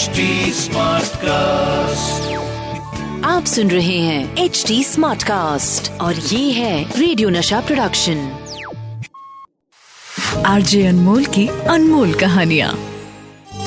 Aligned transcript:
HD 0.00 0.20
cast 1.16 2.36
आप 3.24 3.44
सुन 3.44 3.70
रहे 3.70 3.98
हैं 3.98 4.36
एच 4.36 4.64
डी 4.68 4.84
स्मार्ट 4.84 5.22
कास्ट 5.22 5.90
और 6.00 6.14
ये 6.14 6.52
है 6.52 6.98
रेडियो 6.98 7.28
नशा 7.28 7.60
प्रोडक्शन 7.60 8.16
आरजे 10.46 10.86
अनमोल 10.86 11.24
की 11.24 11.46
अनमोल 11.48 12.14
कहानिया। 12.14 12.74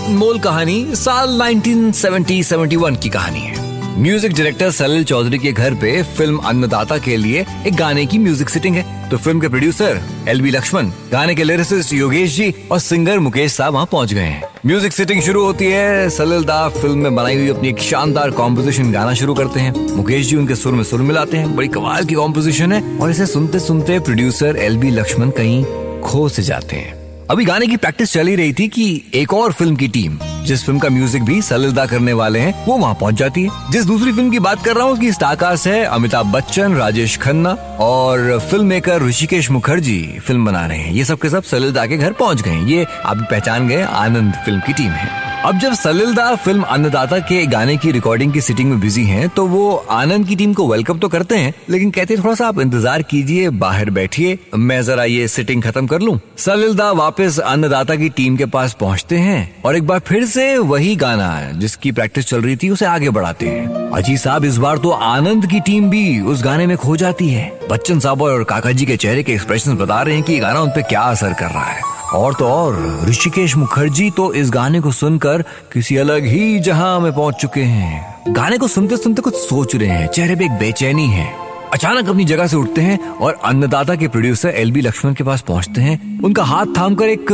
मोल 0.10 0.40
कहानी 0.40 0.96
साल 0.96 1.42
1970-71 1.42 3.02
की 3.04 3.10
कहानी 3.10 3.40
है। 3.40 3.63
म्यूज़िक 3.96 4.32
डायरेक्टर 4.32 4.70
सलिल 4.72 5.04
चौधरी 5.04 5.38
के 5.40 5.52
घर 5.52 5.74
पे 5.82 6.02
फ़िल्म 6.18 6.38
अन्नदाता 6.46 6.98
के 6.98 7.18
लिए 7.18 7.46
एक 7.68 7.76
गाने 7.76 8.06
की 8.06 8.18
म्यूज़िक 8.18 8.50
सिटिंग 8.50 8.76
है। 8.76 9.10
तो 9.10 9.18
फ़िल्म 9.18 9.40
के 9.40 9.48
प्रोड्यूसर 9.48 10.00
एल 10.30 10.42
बी 10.42 10.52
लक्ष्मण 10.52 10.90
गाने 11.12 11.36
के 11.36 11.44
लिरिसिस्ट 11.44 11.94
योगेश 11.94 12.36
जी 12.36 12.54
और 12.72 12.80
सिंगर 12.80 13.20
मुकेश 13.20 13.54
साहब 13.54 13.74
वहाँ 13.74 13.88
पहुँच 13.92 14.14
गए 14.14 14.22
हैं। 14.22 14.44
म्यूज़िक 14.66 14.94
सिटिंग 14.94 15.22
शुरू 15.22 15.44
होती 15.46 15.66
है। 15.66 16.10
सलिल 16.10 16.44
दा 16.44 16.68
फ़िल्म 16.72 16.98
में 16.98 17.16
बनाई 17.16 17.36
हुई 17.36 17.50
अपनी 17.50 17.70
एक 17.70 17.80
शानदार 17.82 18.32
कॉम्पोजिशन 18.32 18.92
गाना 18.92 19.14
शुरू 19.14 19.34
करते 19.34 19.60
हैं। 19.60 19.96
मुकेश 19.96 20.28
जी 20.28 20.36
उनके 20.36 20.56
सुर 20.56 20.74
में 20.74 20.84
सुर 20.84 21.02
मिलाते 21.02 21.38
हैं। 21.38 21.56
बड़ी 21.56 21.68
कमाल 21.70 22.06
की 22.06 22.16
कॉम्पोजिशन 22.16 22.72
है 22.72 22.84
और 23.00 23.12
इसे 23.12 23.26
सुनते 23.28 23.60
सुनते 23.60 24.00
प्रोड्यूसर 24.02 24.58
एल 24.58 24.78
बी 24.78 24.92
लक्ष्मण 24.92 25.30
कहीं 25.32 25.64
खो 26.02 26.28
से 26.30 26.44
जाते 26.44 26.76
हैं। 26.76 27.28
अभी 27.32 27.46
गाने 27.46 27.68
की 27.68 27.78
प्रैक्टिस 27.78 28.14
चल 28.14 28.28
ही 28.28 28.36
रही 28.36 28.54
थी 28.54 28.68
कि 28.70 29.04
एक 29.16 29.34
और 29.34 29.52
फ़िल्म 29.52 29.76
की 29.76 29.88
टीम 29.88 30.18
जिस 30.44 30.66
फ़िल्म 30.66 30.80
का 30.80 30.90
म्यूज़िक 30.90 31.24
भी 31.24 31.42
सलिलदा 31.42 31.86
करने 31.86 32.14
वाले 32.14 32.40
हैं, 32.40 32.54
वो 32.66 32.78
वहाँ 32.78 32.94
पहुँच 32.94 33.16
जाती 33.16 33.44
है। 33.44 33.72
जिस 33.72 33.86
दूसरी 33.86 34.12
फ़िल्म 34.12 34.30
की 34.32 34.40
बात 34.40 34.64
कर 34.66 34.76
रहा 34.76 34.84
हूँ, 34.84 34.94
उसकी 34.94 35.12
स्टारकास्ट 35.12 35.68
है 35.68 35.84
अमिताभ 35.86 36.32
बच्चन 36.34 36.76
राजेश 36.76 37.18
खन्ना 37.18 37.54
और 37.80 38.40
film 38.52 38.66
maker 38.66 39.04
Hrishikesh 39.04 39.52
Mukherjee 39.52 40.02
film 40.28 40.46
बना 40.46 40.66
रहे 40.66 40.78
हैं। 40.78 40.94
ये 40.94 41.06
सब 41.06 41.20
के 41.20 41.30
सब 41.30 41.44
सलिलदा 41.44 41.86
के 41.86 41.98
घर 41.98 42.14
पहुँच 42.14 42.42
गए 42.42 42.64
ये 42.66 42.86
आप 43.06 43.28
पहचान 43.32 43.68
गए, 43.68 43.82
आनंद 43.82 44.34
फ़िल्म 44.46 44.60
की 44.60 44.74
टीम 44.74 44.92
है। 44.92 45.33
अब 45.46 45.58
जब 45.60 45.74
सलिलदा 45.74 46.34
फ़िल्म 46.36 46.64
अन्नदाता 46.64 47.18
के 47.20 47.46
गाने 47.46 47.76
की 47.78 47.92
रिकॉर्डिंग 47.92 48.32
की 48.34 48.42
सिटिंग 48.42 48.70
में 48.70 48.80
बिज़ी 48.80 49.04
हैं 49.06 49.28
तो 49.30 49.46
वो 49.48 49.74
आनंद 49.92 50.28
की 50.28 50.36
टीम 50.36 50.54
को 50.54 50.68
वेलकम 50.68 51.00
तो 51.00 51.08
करते 51.10 51.38
हैं, 51.38 51.54
लेकिन 51.70 51.92
कहते 51.92 52.14
हैं, 52.14 52.24
थोड़ा 52.24 52.36
सा 52.36 52.48
आप 52.48 52.60
इंतज़ार 52.60 53.02
कीजिए, 53.02 53.50
बाहर 53.50 53.90
बैठिए, 53.90 54.38
मैं 54.56 54.82
जरा 54.84 55.04
ये 55.04 55.28
सिटिंग 55.28 55.64
खत्म 55.64 55.88
कर 55.88 56.02
लूँ। 56.02 56.20
सलिलदा 56.38 56.92
वापस 56.92 57.40
अन्नदाता 57.40 57.96
की 57.96 58.10
टीम 58.10 58.38
के 58.38 58.46
पास 58.46 58.76
पहुँचते 58.80 59.18
हैं, 59.18 59.62
और 59.66 59.76
एक 59.76 59.88
बार 59.88 60.00
फिर 60.00 60.26
से 60.26 60.58
वही 60.58 60.96
गाना 60.96 61.52
जिसकी 61.54 61.92
प्रैक्टिस 61.92 62.28
चल 62.28 62.42
रही 62.42 62.56
थी, 62.56 62.70
उसे 62.70 62.86
आगे 62.86 63.10
बढ़ाते 63.10 63.48
हैं। 63.48 63.92
अजी 63.92 64.18
साहब 64.18 64.46
इस 64.46 64.58
बार 64.58 64.78
तो 64.78 64.90
आनंद 64.90 65.48
की 65.48 65.60
टीम 65.62 65.90
भी 65.90 66.20
उस 66.22 66.44
गाने 66.44 66.68
में 66.68 66.78
खो 66.78 66.96
जाती 66.98 67.30
है। 67.30 67.52
बच्चन 67.70 68.00
साहब 68.00 68.22
और 68.22 68.44
काका 68.46 68.72
जी 68.72 68.86
के 68.86 68.98
चेहरे 68.98 69.24
के 69.24 69.34
एक्सप्रेशन 69.34 69.76
बता 69.78 70.02
रहे 70.02 70.16
हैं 70.16 70.24
कि 70.24 70.40
गाना 70.40 70.62
उन 70.62 70.70
पे 70.70 70.82
क्या 70.84 71.02
असर 71.02 71.34
कर 71.34 71.52
रहा 71.52 71.66
है। 71.66 71.92
और 72.14 72.34
तो 72.34 72.46
और 72.46 73.06
ऋषिकेश 73.10 73.56
मुखर्जी 73.56 74.10
तो 74.12 74.32
इस 74.34 74.50
गाने 74.52 74.80
को 74.82 74.92
सुनकर 74.92 75.42
किसी 75.74 75.96
अलग 75.98 76.26
ही 76.26 76.60
जहाँ 76.60 77.00
में 77.00 77.12
पहुँच 77.14 77.36
चुके 77.36 77.62
हैं। 77.62 78.34
गाने 78.36 78.58
को 78.58 78.68
सुनते 78.68 78.98
सुनते 78.98 79.22
कुछ 79.22 79.36
सोच 79.36 79.76
रहे 79.76 79.90
हैं 79.90 80.08
चेहरे 80.08 80.36
पे 80.36 80.46
एक 80.46 80.52
बेचैनी 80.52 81.08
है। 81.08 81.28
अचानक 81.74 82.10
अपनी 82.10 82.26
जगह 82.26 82.48
से 82.48 82.58
उठते 82.58 82.82
हैं 82.82 83.00
और 83.10 83.40
अन्नदाता 83.46 83.96
के 83.96 84.08
प्रोड्यूसर 84.08 84.50
एल 84.50 84.72
बी 84.72 84.82
लक्ष्मण 84.82 85.14
के 85.14 85.24
पास 85.24 85.42
पहुँचते 85.42 85.82
हैं। 85.82 86.22
उनका 86.24 86.44
हाथ 86.44 86.78
थामकर 86.78 87.10
एक 87.10 87.32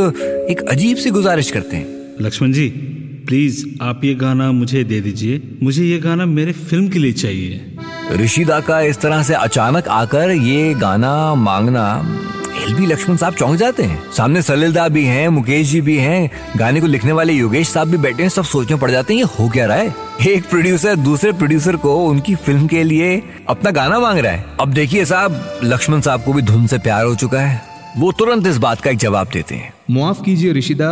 एक 0.50 0.62
अजीब 0.62 0.98
सी 0.98 1.10
गुजारिश 1.10 1.52
करते 1.52 1.78
हैं। 1.78 2.16
लक्ष्मण 2.22 2.52
जी 2.52 2.68
प्लीज़ 3.28 3.66
आप 3.82 4.06
ये 4.06 4.14
गाना 4.16 4.52
मुझे 4.52 4.84
दे 4.84 5.02
दीजिए। 5.02 5.42
मुझे 5.64 5.84
ये 5.84 5.98
गाना 6.00 6.26
मेरे 6.26 6.52
फ़िल्म 6.52 6.88
के 6.90 7.00
लिए 7.00 7.14
चाहिए। 7.14 7.78
ऋषिदा 8.14 8.60
का 8.60 8.80
इस 8.82 9.00
तरह 9.02 9.24
से 9.24 9.34
अचानक 9.34 9.88
आकर 9.88 10.32
ये 10.32 10.74
गाना 10.74 11.36
मांगना 11.36 11.86
एल 12.60 12.74
बी 12.74 12.86
लक्ष्मण 12.86 13.16
साहब 13.16 13.34
चौंक 13.34 13.56
जाते 13.56 13.84
हैं। 13.84 14.12
सामने 14.12 14.42
सलिलदा 14.42 14.88
भी 14.88 15.04
हैं, 15.06 15.30
मुकेश 15.30 15.68
जी 15.68 15.82
भी 15.82 15.98
हैं, 15.98 16.32
गाने 16.58 16.82
को 16.82 16.88
लिखने 16.88 17.12
वाले 17.12 17.34
योगेश 17.34 17.70
साहब 17.70 17.88
भी 17.88 17.98
बैठे 17.98 18.24
हैं, 18.24 18.30
सब 18.30 18.44
सोचने 18.44 18.78
पड़ 18.78 18.92
जाते 18.92 19.14
हैं, 19.14 19.22
ये 19.22 19.28
हो 19.40 19.50
क्या 19.50 19.66
रहा 19.66 19.78
है? 19.78 19.96
एक 20.28 20.50
प्रोड्यूसर 20.50 20.96
दूसरे 20.96 21.32
प्रोड्यूसर 21.32 21.76
को 21.76 21.96
उनकी 22.06 22.36
फ़िल्म 22.36 22.68
के 22.68 22.84
लिए 22.84 23.24
अपना 23.50 23.72
गाना 23.72 24.00
मांग 24.00 24.20
रहा 24.20 24.32
है। 24.32 24.46
अब 24.62 24.74
देखिए 24.74 25.06
साहब, 25.06 25.60
लक्ष्मण 25.64 26.02
साहब 26.02 26.24
को 26.24 26.34
भी 26.34 26.42
धुन 26.42 26.68
से 26.68 26.78
प्यार 26.78 27.06
हो 27.06 27.16
चुका 27.16 27.42
है। 27.42 27.62
वो 27.98 28.12
तुरंत 28.12 28.48
इस 28.48 28.58
बात 28.58 28.82
का 28.82 28.90
एक 28.90 28.98
जवाब 28.98 29.28
देते 29.34 29.56
हैं। 29.56 29.74
मुआफ 29.90 30.22
कीजिए 30.26 30.54
ऋषिदा, 30.54 30.92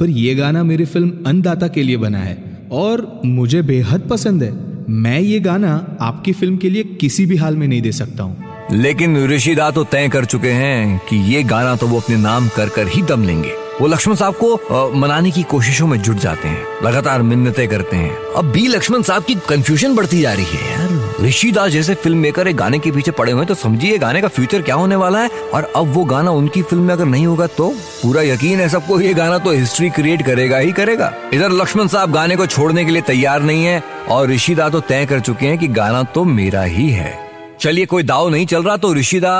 पर 0.00 0.10
यह 0.10 0.38
गाना 0.38 0.62
मेरी 0.62 0.84
फ़िल्म 0.84 1.12
अन्नदाता 1.26 1.68
के 1.68 1.82
लिए 1.82 1.96
बना 1.96 2.18
है 2.18 2.68
और 2.72 3.20
मुझे 3.24 3.62
बेहद 3.62 4.00
पसंद 4.00 4.42
है। 4.42 4.52
मैं 4.88 5.20
ये 5.20 5.40
गाना 5.40 5.96
आपकी 6.00 6.32
फ़िल्म 6.32 6.56
के 6.56 6.70
लिए 6.70 6.84
किसी 6.84 7.26
भी 7.26 7.36
हाल 7.36 7.56
में 7.56 7.68
नहीं 7.68 7.82
दे 7.82 7.92
सकता 7.92 8.22
हूँ। 8.22 8.51
लेकिन 8.72 9.16
ऋषिदा 9.28 9.70
तो 9.70 9.82
तय 9.84 10.08
कर 10.08 10.24
चुके 10.24 10.50
हैं 10.50 10.98
कि 11.08 11.16
ये 11.32 11.42
गाना 11.42 11.74
तो 11.76 11.86
वो 11.86 11.98
अपने 12.00 12.16
नाम 12.16 12.48
कर 12.48 12.68
कर 12.68 12.88
ही 12.88 13.02
दम 13.02 13.22
लेंगे। 13.22 13.50
वो 13.80 13.86
लक्ष्मण 13.86 14.14
साहब 14.14 14.34
को 14.34 14.90
मनाने 14.94 15.30
की 15.30 15.42
कोशिशों 15.42 15.86
में 15.86 15.96
जुट 15.98 16.16
जाते 16.16 16.48
हैं, 16.48 16.64
लगातार 16.84 17.22
मिन्नतें 17.22 17.66
करते 17.68 17.96
हैं। 17.96 18.16
अब 18.36 18.50
भी 18.52 18.66
लक्ष्मण 18.66 19.02
साहब 19.02 19.24
की 19.24 19.34
कंफ्यूजन 19.48 19.94
बढ़ती 19.94 20.20
जा 20.20 20.32
रही 20.32 20.44
है 20.46 20.70
यार। 20.70 21.24
ऋषिदास 21.24 21.70
जैसे 21.70 21.94
फ़िल्म 21.94 22.18
मेकर 22.18 22.48
एक 22.48 22.56
गाने 22.56 22.78
के 22.78 22.90
पीछे 22.90 23.10
पड़े 23.10 23.32
हुए 23.32 23.44
तो 23.46 23.54
समझिए 23.54 23.98
गाने 23.98 24.20
का 24.22 24.28
फ्यूचर 24.28 24.62
क्या 24.62 24.74
होने 24.74 24.96
वाला 24.96 25.18
है। 25.18 25.28
और 25.54 25.70
अब 25.76 25.92
वो 25.94 26.04
गाना 26.04 26.30
उनकी 26.30 26.62
फ़िल्म 26.62 26.82
में 26.82 26.94
अगर 26.94 27.04
नहीं 27.04 27.26
होगा 27.26 27.46
तो 27.48 27.68
पूरा 28.02 28.22
यकीन 28.22 28.60
है 28.60 28.68
सबको 28.68 29.00
ये 29.00 29.12
गाना 29.14 29.38
तो 29.38 29.50
हिस्ट्री 29.50 29.90
क्रिएट 29.90 30.22
करेगा 30.26 30.58
ही 30.58 30.72
करेगा। 30.72 31.12
इधर 31.34 31.50
लक्ष्मण 31.52 31.88
साहब 31.88 32.12
गाने 32.12 32.36
को 32.36 32.46
छोड़ने 32.46 32.84
के 32.84 32.90
लिए 32.90 33.02
तैयार 33.02 33.42
नहीं 33.42 33.64
है, 33.64 33.82
और 34.08 34.28
ऋषिदा 34.28 34.68
तो 34.68 34.80
तय 34.82 35.06
कर 35.06 35.20
चुके 35.20 35.46
हैं 35.46 35.58
कि 35.58 35.68
गाना 35.70 36.02
तो 36.04 36.24
मेरा 36.24 36.62
ही 36.62 36.88
है। 36.90 37.31
चलिए, 37.62 37.86
कोई 37.86 38.02
दाव 38.02 38.28
नहीं 38.30 38.46
चल 38.46 38.62
रहा 38.62 38.76
तो 38.76 38.92
ऋषिदा 38.94 39.32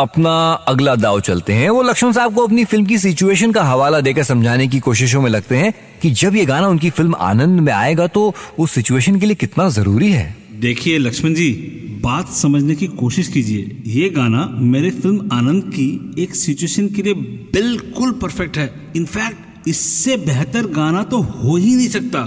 अपना 0.00 0.32
अगला 0.68 0.94
दाव 0.96 1.20
चलते 1.20 1.52
हैं। 1.52 1.70
वो 1.70 1.82
लक्ष्मण 1.82 2.12
साहब 2.12 2.34
को 2.34 2.42
अपनी 2.46 2.64
फ़िल्म 2.64 2.84
की 2.86 2.98
सिचुएशन 2.98 3.52
का 3.52 3.62
हवाला 3.62 4.00
देकर 4.00 4.22
समझाने 4.22 4.66
की 4.68 4.78
कोशिशों 4.80 5.22
में 5.22 5.28
लगते 5.30 5.56
हैं 5.56 5.72
कि 6.02 6.10
जब 6.12 6.36
ये 6.36 6.44
गाना 6.46 6.68
उनकी 6.68 6.90
फ़िल्म 6.90 7.14
आनंद 7.20 7.60
में 7.60 7.72
आएगा 7.72 8.06
तो 8.08 8.34
उस 8.58 8.70
सिचुएशन 8.70 9.18
के 9.20 9.26
लिए 9.26 9.34
कितना 9.36 9.68
ज़रूरी 9.70 10.10
है? 10.10 10.36
देखिए 10.60 10.98
लक्ष्मण 10.98 11.34
जी, 11.34 11.50
बात 12.02 12.28
समझने 12.32 12.74
की 12.74 12.86
कोशिश 12.94 13.28
कीजिए। 13.28 13.82
ये 13.86 14.08
गाना 14.10 14.46
मेरे 14.52 14.90
फ़िल्म 14.92 15.28
आनंद 15.32 15.64
की 15.74 16.22
एक 16.22 16.34
सिचुएशन 16.36 16.88
के 16.88 17.02
लिए 17.02 17.14
बिल्कुल 17.52 18.12
परफेक्ट 18.22 18.58
है। 18.58 18.70
इनफैक्ट 18.96 19.68
इससे 19.68 20.16
बेहतर 20.22 20.66
गाना 20.72 21.02
तो 21.04 21.20
हो 21.22 21.56
ही 21.56 21.74
नहीं 21.74 21.88
सकता। 21.88 22.24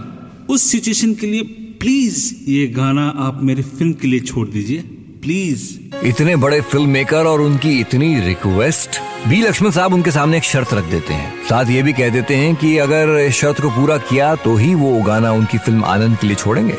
उस 0.50 0.69
सिचुएशन 0.72 1.13
के 1.13 1.28
लिए 1.28 1.44
प्लीज़ 1.80 2.34
ये 2.50 2.68
गाना 2.75 3.07
आप 3.19 3.40
मेरी 3.44 3.62
फ़िल्म 3.63 3.94
के 3.94 4.07
लिए 4.07 4.19
छोड़ 4.25 4.47
दीजिए। 4.50 4.84
प्लीज़ 5.27 6.05
इतने 6.07 6.35
बड़े 6.35 6.59
फ़िल्म 6.61 6.89
मेकर 6.89 7.25
और 7.25 7.41
उनकी 7.41 7.71
इतनी 7.79 8.19
रिक्वेस्ट 8.19 8.99
बी 9.27 9.41
लक्ष्मण 9.41 9.71
साहब 9.71 9.93
उनके 9.93 10.11
सामने 10.11 10.38
एक 10.38 10.43
शर्त 10.43 10.73
रख 10.73 10.83
देते 10.83 11.13
हैं। 11.13 11.45
साथ 11.45 11.69
ये 11.69 11.81
भी 11.83 11.93
कह 11.93 12.09
देते 12.09 12.35
हैं 12.35 12.55
कि 12.55 12.77
अगर 12.77 13.09
इस 13.19 13.33
शर्त 13.35 13.59
को 13.61 13.69
पूरा 13.69 13.97
किया 14.11 14.33
तो 14.35 14.55
ही 14.55 14.73
वो 14.75 14.91
गाना 15.03 15.31
उनकी 15.31 15.57
फ़िल्म 15.57 15.83
आनंद 15.85 16.17
के 16.17 16.27
लिए 16.27 16.35
छोड़ेंगे। 16.35 16.77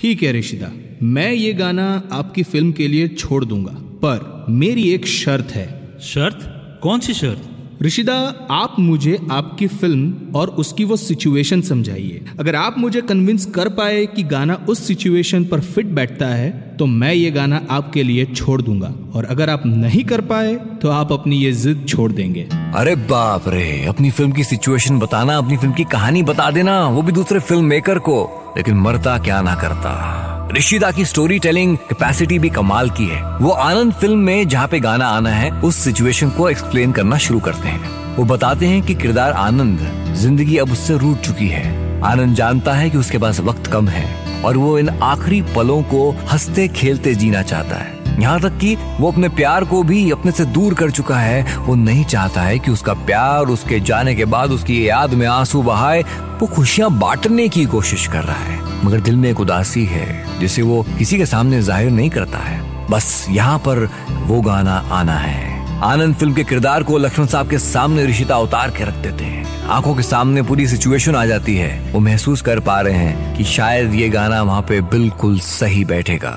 ठीक 0.00 0.22
है 0.22 0.32
रिशिदा 0.32 0.70
मैं 1.02 1.30
ये 1.32 1.52
गाना 1.52 1.90
आपकी 2.12 2.42
फ़िल्म 2.42 2.72
के 2.72 2.88
लिए 2.88 3.08
छोड़ 3.08 3.44
दूँगा 3.44 3.74
पर 4.04 4.46
मेरी 4.48 4.90
एक 4.94 5.06
शर्त 5.06 5.50
है। 5.54 5.66
शर्त? 6.04 6.38
कौन 6.82 7.00
सी 7.00 7.14
शर्त? 7.14 7.49
ऋषिदा, 7.82 8.14
आप 8.50 8.74
मुझे 8.78 9.18
आपकी 9.30 9.66
फ़िल्म 9.66 10.32
और 10.36 10.48
उसकी 10.58 10.84
वो 10.84 10.96
सिचुएशन 10.96 11.60
समझाइए। 11.60 12.24
अगर 12.40 12.56
आप 12.56 12.74
मुझे 12.78 13.00
कन्विंस 13.00 13.46
कर 13.46 13.68
पाए 13.68 14.04
कि 14.06 14.22
गाना 14.22 14.54
उस 14.68 14.86
सिचुएशन 14.86 15.44
पर 15.44 15.60
फिट 15.60 15.86
बैठता 15.86 16.26
है 16.26 16.50
तो 16.78 16.86
मैं 16.86 17.12
ये 17.14 17.30
गाना 17.30 17.60
आपके 17.70 18.02
लिए 18.02 18.24
छोड़ 18.26 18.60
दूँगा। 18.62 18.92
और 19.14 19.24
अगर 19.24 19.50
आप 19.50 19.62
नहीं 19.66 20.04
कर 20.04 20.20
पाए 20.22 20.54
तो 20.82 20.88
आप 20.88 21.12
अपनी 21.12 21.36
ये 21.36 21.52
जिद 21.52 21.84
छोड़ 21.88 22.10
देंगे। 22.12 22.48
अरे 22.74 22.94
बाप 22.96 23.48
रे, 23.48 23.84
अपनी 23.84 24.10
फ़िल्म 24.10 24.32
की 24.32 24.44
सिचुएशन 24.44 24.98
बताना, 24.98 25.38
अपनी 25.38 25.56
फ़िल्म 25.56 25.72
की 25.72 25.84
कहानी 25.84 26.22
बता 26.22 26.50
देना, 26.50 26.86
वो 26.86 27.02
भी 27.02 27.12
दूसरे 27.12 27.40
फ़िल्म 27.40 27.64
मेकर 27.64 27.98
को। 27.98 28.54
लेकिन 28.56 28.76
मरता 28.76 29.18
क्या 29.18 29.40
ना 29.42 29.54
करता। 29.54 30.39
ऋषिदा 30.56 30.90
की 30.90 31.04
स्टोरी 31.04 31.38
टेलिंग 31.38 31.76
कैपेसिटी 31.78 32.38
भी 32.38 32.48
कमाल 32.50 32.88
की 32.90 33.04
है। 33.06 33.22
वो 33.38 33.50
आनंद 33.50 33.92
फ़िल्म 33.92 34.18
में 34.18 34.48
जहाँ 34.48 34.68
पे 34.68 34.80
गाना 34.80 35.06
आना 35.06 35.30
है, 35.30 35.50
उस 35.50 35.76
सिचुएशन 35.76 36.30
को 36.30 36.48
एक्सप्लेन 36.48 36.92
करना 36.92 37.18
शुरू 37.18 37.40
करते 37.40 37.68
हैं। 37.68 38.16
वो 38.16 38.24
बताते 38.24 38.66
हैं 38.66 38.82
कि 38.82 38.94
किरदार 38.94 39.32
आनंद 39.32 40.14
ज़िंदगी 40.16 40.56
अब 40.56 40.72
उससे 40.72 40.96
रूट 40.98 41.20
चुकी 41.20 41.48
है। 41.48 42.02
आनंद 42.02 42.34
जानता 42.34 42.72
है 42.72 42.90
कि 42.90 42.98
उसके 42.98 43.18
पास 43.18 43.40
वक्त 43.40 43.66
कम 43.66 43.88
है 43.88 44.42
और 44.42 44.56
वो 44.56 44.78
इन 44.78 44.88
आखिरी 44.88 45.40
पलों 45.56 45.82
को 45.82 46.10
हँसते 46.32 46.66
खेलते 46.68 47.14
जीना 47.14 47.42
चाहता 47.42 47.76
है। 47.76 47.98
यहाँ 48.20 48.40
तक 48.40 48.58
कि 48.58 48.76
वो 49.00 49.12
अपने 49.12 49.28
प्यार 49.28 49.64
को 49.64 49.82
भी 49.82 50.10
अपने 50.10 50.32
से 50.32 50.44
दूर 50.44 50.74
कर 50.74 50.90
चुका 50.90 51.18
है। 51.18 51.56
वो 51.56 51.74
नहीं 51.74 52.04
चाहता 52.04 52.42
है 52.42 52.58
कि 52.58 52.70
उसका 52.70 52.94
प्यार 52.94 53.46
उसके 53.46 53.80
जाने 53.80 54.14
के 54.14 54.24
बाद 54.24 54.50
उसकी 54.50 54.88
याद 54.88 55.14
में 55.14 55.26
आँसू 55.26 55.62
बहाए। 55.62 56.02
वो 56.40 56.46
खुशियाँ 56.46 56.90
बांटने 56.98 57.48
की 57.48 57.64
कोशिश 57.66 58.06
कर 58.06 58.24
रहा 58.24 58.44
है। 58.44 58.69
मगर 58.84 59.00
दिल 59.00 59.16
में 59.16 59.30
एक 59.30 59.40
उदासी 59.40 59.84
है, 59.84 60.40
जिसे 60.40 60.62
वो 60.62 60.82
किसी 60.98 61.18
के 61.18 61.26
सामने 61.26 61.62
ज़ाहिर 61.62 61.90
नहीं 61.90 62.10
करता 62.10 62.38
है। 62.38 62.60
बस 62.90 63.26
यहाँ 63.30 63.58
पर 63.58 63.88
वो 64.26 64.40
गाना 64.40 64.76
आना 64.92 65.16
है। 65.16 65.48
आनंद 65.82 66.14
फ़िल्म 66.14 66.34
के 66.34 66.44
किरदार 66.44 66.82
को 66.82 66.98
लक्ष्मण 66.98 67.26
साहब 67.26 67.50
के 67.50 67.58
सामने 67.58 68.06
ऋषिता 68.06 68.38
उतार 68.38 68.70
के 68.70 68.84
रख 68.84 68.94
देते 68.94 69.24
हैं। 69.24 69.44
आँखों 69.68 69.94
के 69.94 70.02
सामने 70.02 70.42
पूरी 70.42 70.66
सिचुएशन 70.66 71.14
आ 71.14 71.24
जाती 71.26 71.56
है। 71.56 71.92
वो 71.92 72.00
महसूस 72.00 72.42
कर 72.42 72.60
पा 72.60 72.80
रहे 72.80 72.94
हैं 72.94 73.36
कि 73.36 73.44
शायद 73.44 73.94
ये 73.94 74.08
गाना 74.08 74.42
वहाँ 74.42 74.62
पे 74.62 74.80
बिल्कुल 74.80 75.38
सही 75.38 75.84
बैठेगा। 75.84 76.32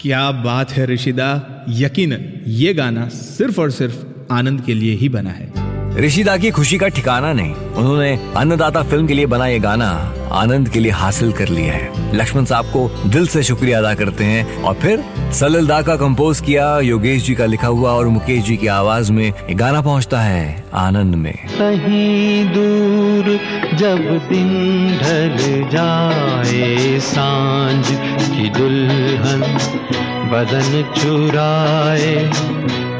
क्या 0.00 0.30
बात 0.30 0.72
है 0.72 0.86
ऋषिदा? 0.86 1.30
यकीन, 1.68 2.42
ये 2.46 2.74
गाना 2.74 3.08
सिर्फ़ 3.08 3.60
और 3.60 3.70
सिर्फ़ 3.70 4.32
आनंद 4.32 4.60
के 4.60 4.74
लिए 4.74 4.94
ही 4.94 5.08
बना 5.08 5.30
है। 5.30 5.55
ऋषिदा 5.98 6.36
की 6.36 6.50
खुशी 6.50 6.78
का 6.78 6.88
ठिकाना 6.88 7.32
नहीं। 7.32 7.54
उन्होंने 7.54 8.18
अन्नदाता 8.36 8.82
फ़िल्म 8.82 9.06
के 9.06 9.14
लिए 9.14 9.26
बना 9.26 9.46
ये 9.46 9.58
गाना 9.58 9.88
आनंद 10.32 10.68
के 10.68 10.80
लिए 10.80 10.92
हासिल 10.92 11.32
कर 11.32 11.48
लिया 11.48 11.72
है। 11.72 12.16
लक्ष्मण 12.16 12.44
साहब 12.44 12.64
को 12.64 13.08
दिल 13.08 13.26
से 13.26 13.42
शुक्रिया 13.42 13.78
अदा 13.78 13.94
करते 13.94 14.24
हैं 14.24 14.62
और 14.62 14.74
फिर 14.74 15.04
सलिल 15.32 15.66
दा 15.66 15.80
का 15.82 15.96
कंपोज 15.96 16.40
किया, 16.40 16.78
योगेश 16.80 17.22
जी 17.22 17.34
का 17.34 17.46
लिखा 17.46 17.66
हुआ 17.66 17.92
और 17.92 18.08
मुकेश 18.08 18.44
जी 18.44 18.56
की 18.56 18.66
आवाज़ 18.66 19.12
में 19.12 19.24
ये 19.24 19.54
गाना 19.54 19.80
पहुँचता 19.82 20.20
है 20.20 20.64
आनंद 20.74 21.14
में। 21.14 21.34
कहीं 21.34 22.44
दूर 22.46 23.38
जब 23.76 24.28
दिन 24.28 24.98
ढल 24.98 25.68
जाए, 25.70 26.98
साँझ 27.00 27.86
की 28.30 28.48
दुल्हन 28.50 29.40
बदन 30.30 30.92
चुराए 30.96 32.14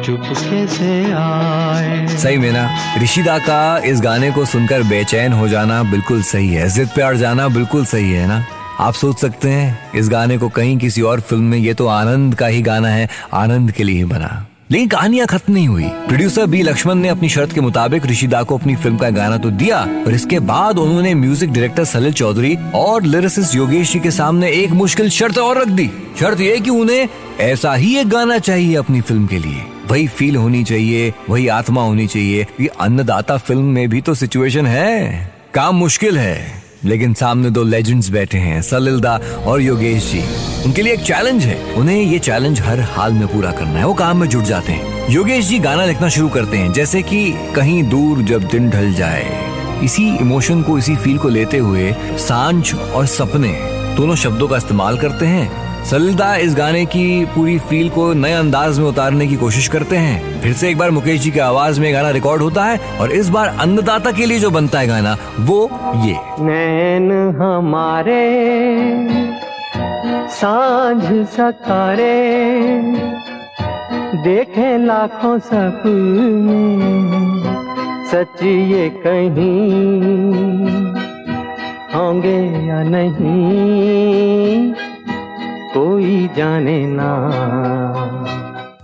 चुपके 0.07 0.67
से 0.67 1.13
आए। 1.13 2.17
सही 2.17 2.37
में 2.39 2.53
ना 2.53 2.69
ऋषिदा 3.03 3.39
का 3.39 3.79
इस 3.79 4.01
गाने 4.01 4.31
को 4.31 4.45
सुनकर 4.45 4.83
बेचैन 4.83 5.33
हो 5.33 5.49
जाना 5.49 5.83
बिल्कुल 5.83 6.23
सही 6.23 6.49
है। 6.49 6.69
जिद 6.69 6.89
पे 6.97 7.03
अड़ 7.03 7.17
जाना 7.17 7.49
बिल्कुल 7.49 7.85
सही 7.85 8.13
है 8.13 8.27
ना? 8.27 8.45
आप 8.81 8.95
सोच 8.95 9.19
सकते 9.19 9.49
हैं, 9.49 9.93
इस 9.95 10.09
गाने 10.09 10.39
को 10.39 10.49
कहीं 10.49 10.79
किसी 10.79 11.03
और 11.03 11.21
फ़िल्म 11.21 11.45
में, 11.45 11.59
ये 11.59 11.75
तो 11.75 11.87
आनंद 11.87 12.35
का 12.35 12.47
ही 12.47 12.63
गाना 12.63 12.89
है, 12.89 13.09
आनंद 13.33 13.73
के 13.73 13.85
लिए 13.85 13.97
ही 13.97 14.05
बना। 14.05 14.47
लेकिन 14.71 14.89
कहानियाँ 14.89 15.27
खत्म 15.27 15.53
नहीं 15.53 15.69
हुई। 15.69 15.85
प्रोड्यूसर 15.85 16.47
बी 16.47 16.63
लक्ष्मण 16.63 16.95
ने 16.95 17.09
अपनी 17.09 17.29
शर्त 17.29 17.53
के 17.53 17.61
मुताबिक 17.61 18.07
ऋषिदा 18.07 18.43
को 18.43 18.59
अपनी 18.59 18.77
फ़िल्म 18.77 18.97
का 18.97 19.11
गाना 19.11 19.39
तो 19.39 19.51
दिया 19.51 19.79
और 20.07 20.15
इसके 20.15 20.39
बाद 20.41 20.79
उन्होंने 20.79 21.15
म्यूज़िक 21.15 21.53
डायरेक्टर 21.53 21.85
सलिल 21.85 22.13
चौधरी 22.13 22.57
और 22.75 23.03
लिरिसिस्ट 23.03 23.55
योगेश 23.55 23.93
जी 23.93 24.01
के 24.01 24.11
सामने 24.11 24.51
एक 24.51 24.71
मुश्किल 24.71 25.11
शर्त 25.11 25.39
और 25.39 25.61
रख 25.61 25.69
दी। 25.69 25.91
शर्त 26.21 26.41
ये 26.41 26.59
कि 26.61 26.71
उन्हें 26.71 27.09
ऐसा 27.41 27.75
ही 27.75 27.97
एक 27.97 28.09
गाना 28.09 28.39
चाहिए 28.39 28.75
अपनी 28.75 29.01
फ़िल्म 29.01 29.27
के 29.27 29.39
लिए। 29.39 29.65
वही 29.91 30.07
फील 30.09 30.37
होनी 30.37 30.65
चाहिए, 30.65 31.13
वही 31.31 31.49
आत्मा 31.49 31.83
होनी 31.83 32.07
चाहिए। 32.07 32.47
ये 32.61 32.67
अन्नदाता 32.81 33.37
फ़िल्म 33.37 33.65
में 33.65 33.89
भी 33.89 34.01
तो 34.01 34.15
सिचुएशन 34.15 34.67
है। 34.67 35.33
काम 35.55 35.75
मुश्किल 35.75 36.19
है, 36.19 36.63
लेकिन 36.85 37.15
सामने 37.15 37.51
दो 37.51 37.63
लेजेंड्स 37.63 38.11
बैठे 38.11 38.39
हैं, 38.39 38.63
सलिल 38.63 39.01
दा 39.01 39.21
और 39.47 39.61
योगेश 39.61 40.11
जी। 40.13 40.23
उनके 40.65 40.83
लिए 40.83 40.93
एक 40.93 41.01
चैलेंज 41.01 41.45
है। 41.45 41.75
उन्हें 41.75 42.03
ये 42.03 42.19
चैलेंज 42.19 42.61
हर 42.61 42.81
हाल 42.81 43.13
में 43.13 43.27
पूरा 43.29 43.51
करना 43.51 43.79
है। 43.79 43.85
वो 43.87 43.95
काम 43.95 44.21
में 44.21 44.29
जुट 44.29 44.45
जाते 44.45 44.73
हैं। 44.73 45.11
योगेश 45.11 45.45
जी 45.45 45.59
गाना 45.59 45.85
लिखना 45.85 46.09
शुरू 46.09 46.29
करते 46.29 46.57
हैं, 46.57 46.73
जैसे 46.73 47.03
कि 47.03 47.33
कहीं 47.57 47.83
दूर 47.83 48.23
जब 48.23 48.49
दिन 48.49 48.71
ढल 48.71 48.93
जाए। 48.95 49.25
इसी 49.85 50.09
इमोशन 50.17 50.63
को, 50.63 50.79
इसी 50.79 50.97
फील 50.97 51.19
को 51.19 51.29
लेते 51.29 51.59
हुए 51.59 51.95
साँझ 52.19 52.75
और 52.75 53.07
सपने 53.07 53.53
दोनों 53.97 54.15
शब्दों 54.15 54.49
का 54.49 54.57
इस्तेमाल 54.57 54.99
करते 54.99 55.27
हैं। 55.27 55.66
सलिलदा 55.91 56.35
इस 56.37 56.55
गाने 56.55 56.85
की 56.85 57.25
पूरी 57.25 57.59
फील 57.59 57.89
को 57.89 58.13
नए 58.13 58.33
अंदाज 58.33 58.79
में 58.79 58.87
उतारने 58.87 59.27
की 59.27 59.37
कोशिश 59.37 59.69
करते 59.69 59.97
हैं। 59.97 60.41
फिर 60.41 60.53
से 60.53 60.69
एक 60.71 60.79
बार 60.79 60.91
मुकेश 60.91 61.21
जी 61.21 61.31
की 61.31 61.39
आवाज़ 61.39 61.81
में 61.81 61.95
गाना 61.95 62.11
रिकॉर्ड 62.11 62.43
होता 62.43 62.65
है 62.65 62.99
और 63.01 63.13
इस 63.13 63.29
बार 63.29 63.49
अन्नदाता 63.61 64.13
के 64.13 64.27
लिए 64.27 64.39
जो 64.39 64.51
बनता 64.51 64.79
है 64.79 64.87
गाना, 64.87 65.17
वो 65.41 65.71
ये। 66.05 66.17
नैन 66.41 67.13
हमारे, 67.37 68.23
साँझ 70.31 71.05
सकारे, 71.27 72.17
देखे 74.25 74.79
लाखों 74.87 75.39
सपने 75.39 76.75
सच 78.07 78.43
ये 78.43 78.89
कहीं 79.07 79.87
होंगे 81.95 82.39
या 82.69 82.83
नहीं। 82.83 84.75
कोई 86.07 86.27
जाने 86.37 86.79
ना। 86.89 87.11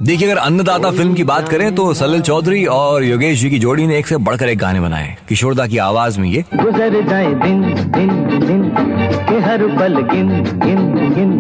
देखिए 0.03 0.29
अगर 0.29 0.39
अन्नदाता 0.41 0.91
फ़िल्म 0.91 1.15
की 1.15 1.25
बात 1.25 1.49
करें 1.49 1.75
तो 1.75 1.93
सलिल 1.95 2.21
चौधरी 2.21 2.65
और 2.67 3.05
योगेश 3.05 3.41
जी 3.41 3.51
की 3.51 3.59
जोड़ी 3.59 3.87
ने 3.87 3.99
एक 3.99 4.07
से 4.07 4.17
बढ़कर 4.19 4.49
एक 4.49 4.59
गाने 4.59 4.81
बनाए 4.81 5.15
किशोरदा 5.29 5.67
की 5.67 5.79
आवाज़ 5.79 6.19
में 6.21 6.29
ये। 6.29 6.45
गुजर 6.55 7.01
जाए 7.09 7.27
दिन 7.35 7.63
दिन 7.93 8.11
दिन 8.41 8.63
के 9.29 9.39
हर 9.41 9.67
पल 9.79 10.01
गिन 10.11 10.29
गिन 10.65 10.83
गिन। 11.15 11.31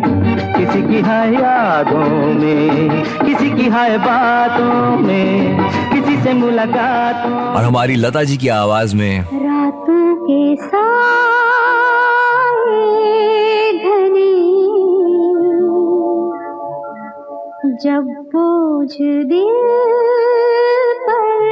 किसी 0.56 0.82
की 0.82 1.00
हाय 1.00 1.34
यादों 1.34 2.06
में 2.34 3.02
किसी 3.24 3.50
की 3.56 3.68
हाय 3.70 3.98
बातों 3.98 4.98
में 4.98 5.68
किसी 5.92 6.22
से 6.22 6.32
मुलाकातों 6.34 7.32
और 7.32 7.62
हमारी 7.64 7.96
लता 7.96 8.22
जी 8.22 8.36
की 8.36 8.48
आवाज़ 8.60 8.96
में। 8.96 9.20
रातों 9.20 10.14
के 10.22 10.54
साए 10.66 11.61
जब 17.80 18.06
बोझ 18.32 18.90
दिल 19.28 19.60
पर 21.04 21.44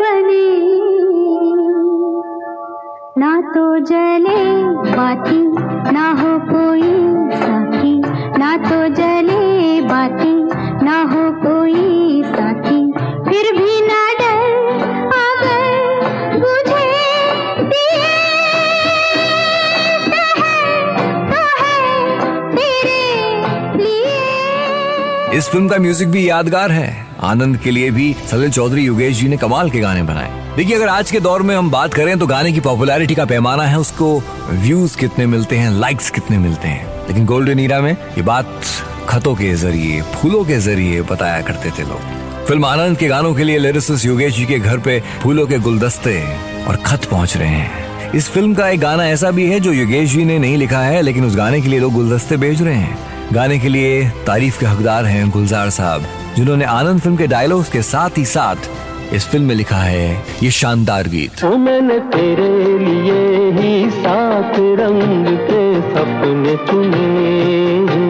बने 0.00 0.46
ना 3.20 3.32
तो 3.54 3.64
जले 3.90 4.38
बाती 4.96 5.40
ना 5.92 6.06
हो 6.20 6.35
इस 25.36 25.48
फ़िल्म 25.48 25.68
का 25.68 25.76
म्यूज़िक 25.76 26.08
भी 26.08 26.28
यादगार 26.28 26.72
है। 26.72 27.06
आनंद 27.20 27.56
के 27.56 27.70
लिए 27.70 27.90
भी 27.90 28.14
सलिल 28.26 28.50
चौधरी 28.50 28.82
योगेश 28.82 29.16
जी 29.16 29.26
ने 29.28 29.36
कमाल 29.36 29.70
के 29.70 29.80
गाने 29.80 30.02
बनाए। 30.02 30.54
देखिए, 30.56 30.76
अगर 30.76 30.88
आज 30.88 31.10
के 31.10 31.20
दौर 31.20 31.42
में 31.42 31.54
हम 31.56 31.70
बात 31.70 31.94
करें 31.94 32.18
तो 32.18 32.26
गाने 32.26 32.52
की 32.52 32.60
पॉपुलैरिटी 32.60 33.14
का 33.14 33.24
पैमाना 33.24 33.62
है, 33.62 33.78
उसको 33.78 34.22
व्यूज़ 34.50 34.96
कितने 34.96 35.26
मिलते 35.26 35.56
हैं, 35.56 35.70
लाइक्स 35.70 36.10
कितने 36.10 36.38
मिलते 36.38 36.68
हैं। 36.68 37.06
लेकिन 37.08 37.26
गोल्डन 37.26 37.60
ईरा 37.60 37.80
में 37.80 37.92
ये 37.92 38.22
बात 38.22 38.60
खतों 39.08 39.34
के 39.34 39.52
ज़रिए, 39.54 40.00
फूलों 40.02 40.44
के 40.44 40.58
ज़रिए 40.58 41.02
बताया 41.02 41.42
करते 41.42 41.70
थे 41.70 41.82
लोग। 41.82 42.46
फ़िल्म 42.46 42.64
आनंद 42.64 42.96
के 42.96 43.08
गानों 43.08 43.34
के 43.34 43.44
लिए 43.44 43.58
लिरिसिस्ट 43.58 44.06
योगेश 44.06 44.34
जी 44.36 44.46
के 44.46 44.58
घर 44.58 44.78
पे 44.78 45.02
फूलों 45.22 45.46
के 45.46 45.58
गुलदस्ते 45.58 46.22
और 46.64 46.76
खत 46.76 47.04
पहुँच 47.04 47.36
रहे 47.36 47.48
हैं। 47.48 48.12
इस 48.12 48.28
फ़िल्म 48.28 48.54
का 48.54 48.68
एक 48.68 48.80
गाना 48.80 49.08
ऐसा 49.08 49.30
भी 49.30 49.46
है 49.46 49.60
जो 49.60 49.72
योगेश 49.72 50.10
जी 50.10 50.24
ने 50.24 50.38
नहीं 50.38 50.56
लिखा 50.56 50.80
है, 50.80 51.02
लेकिन 51.02 51.24
उस 51.24 51.36
गाने 51.36 51.60
के 51.60 51.68
लिए 51.68 51.80
लोग 51.80 51.92
गुलदस्ते 51.92 52.36
भेज 52.36 52.62
रहे 52.62 52.74
हैं। 52.74 53.15
गाने 53.32 53.58
के 53.58 53.68
लिए 53.68 54.08
तारीफ़ 54.26 54.58
के 54.60 54.66
हकदार 54.66 55.04
हैं 55.04 55.28
गुलजार 55.30 55.70
साहब, 55.70 56.02
जिन्होंने 56.36 56.64
आनंद 56.64 57.00
फ़िल्म 57.00 57.16
के 57.16 57.26
डायलॉग्स 57.26 57.70
के 57.70 57.82
साथ 57.82 58.18
ही 58.18 58.24
साथ 58.24 58.68
इस 59.14 59.26
फ़िल्म 59.28 59.46
में 59.46 59.54
लिखा 59.54 59.76
है, 59.76 60.22
ये 60.42 60.50
शानदार 60.50 61.08
गीत। 61.08 61.44
ओ 61.44 61.56
मैंने 61.56 61.98
तेरे 62.14 62.48
लिए 62.78 63.50
ही 63.58 63.90
सात 63.90 64.54
रंग 64.80 65.26
के 65.50 65.64
सपने 65.90 66.56
चुने 66.66 68.05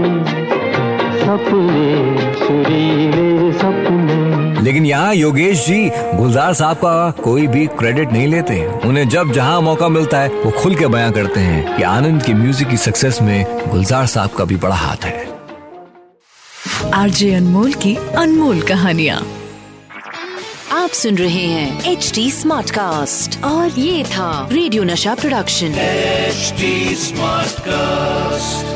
सपने 1.26 2.32
सुरीले 2.34 3.52
सपने। 3.52 4.62
लेकिन 4.62 4.86
यहाँ 4.86 5.14
योगेश 5.14 5.66
जी 5.66 5.78
गुलजार 6.16 6.52
साहब 6.54 6.76
का 6.76 7.10
कोई 7.22 7.46
भी 7.46 7.66
क्रेडिट 7.78 8.12
नहीं 8.12 8.26
लेते 8.26 8.66
उन्हें 8.84 9.08
जब 9.08 9.32
जहाँ 9.32 9.60
मौका 9.60 9.88
मिलता 9.88 10.20
है 10.20 10.28
वो 10.34 10.50
खुल 10.50 10.74
के 10.74 10.86
बयां 10.86 11.12
करते 11.12 11.40
हैं 11.40 11.76
कि 11.76 11.82
आनंद 11.82 12.22
की 12.22 12.34
म्यूज़िक 12.34 12.68
की 12.68 12.76
सक्सेस 12.76 13.18
में 13.22 13.70
गुलजार 13.70 14.06
साहब 14.06 14.30
का 14.30 14.44
भी 14.44 14.56
बड़ा 14.56 14.74
हाथ 14.74 15.04
है। 15.04 15.24
आरजे 16.94 17.32
अनमोल 17.34 17.72
की 17.84 17.96
अनमोल 18.16 18.60
कहानियाँ। 18.62 19.18
आप 20.72 20.90
सुन 20.90 21.18
रहे 21.18 21.46
हैं 21.46 21.92
एच 21.92 22.12
डी 22.14 22.30
स्मार्ट 22.30 22.70
कास्ट 22.70 23.42
और 23.44 23.78
ये 23.78 24.04
था 24.04 24.48
रेडियो 24.52 24.84
नशा 24.84 25.14
प्रोडक्शन 25.14 25.78
एचडी 25.80 26.94
स्मार्ट 26.94 27.56
Smartcast. 27.56 28.75